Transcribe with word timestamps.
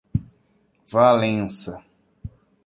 Valença 0.87 1.77